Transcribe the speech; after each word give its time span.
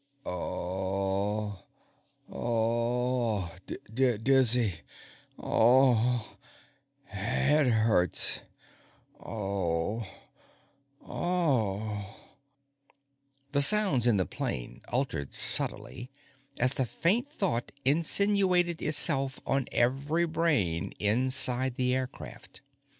_Uhhh 0.25 1.59
uh 2.31 3.37
uh 3.39 3.49
dizzy 3.93 4.81
head 7.05 7.67
hurts 7.67 8.41
uh 9.23 9.97
uh_ 9.97 10.03
The 13.51 13.61
sounds 13.61 14.07
in 14.07 14.17
the 14.17 14.25
plane 14.25 14.81
altered 14.87 15.35
subtly 15.35 16.09
as 16.57 16.73
the 16.73 16.87
faint 16.87 17.29
thought 17.29 17.71
insinuated 17.85 18.81
itself 18.81 19.39
on 19.45 19.67
every 19.71 20.25
brain 20.25 20.93
inside 20.97 21.75
the 21.75 21.93
aircraft. 21.93 22.61